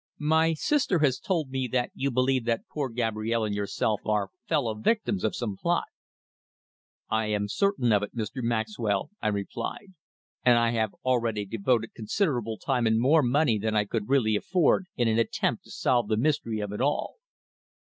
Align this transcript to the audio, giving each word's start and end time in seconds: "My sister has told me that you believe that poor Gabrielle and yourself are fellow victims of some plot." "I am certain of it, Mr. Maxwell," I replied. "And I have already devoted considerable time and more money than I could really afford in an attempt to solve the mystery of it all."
"My 0.17 0.55
sister 0.55 0.97
has 1.05 1.19
told 1.19 1.51
me 1.51 1.67
that 1.67 1.91
you 1.93 2.09
believe 2.09 2.45
that 2.45 2.67
poor 2.71 2.89
Gabrielle 2.89 3.45
and 3.45 3.53
yourself 3.53 4.01
are 4.03 4.31
fellow 4.47 4.73
victims 4.73 5.23
of 5.23 5.35
some 5.35 5.57
plot." 5.57 5.85
"I 7.11 7.27
am 7.27 7.47
certain 7.47 7.91
of 7.91 8.01
it, 8.01 8.15
Mr. 8.15 8.41
Maxwell," 8.41 9.11
I 9.21 9.27
replied. 9.27 9.93
"And 10.43 10.57
I 10.57 10.71
have 10.71 10.95
already 11.05 11.45
devoted 11.45 11.93
considerable 11.93 12.57
time 12.57 12.87
and 12.87 12.99
more 12.99 13.21
money 13.21 13.59
than 13.59 13.75
I 13.75 13.85
could 13.85 14.09
really 14.09 14.35
afford 14.35 14.87
in 14.95 15.07
an 15.07 15.19
attempt 15.19 15.65
to 15.65 15.69
solve 15.69 16.07
the 16.07 16.17
mystery 16.17 16.59
of 16.61 16.71
it 16.71 16.81
all." 16.81 17.17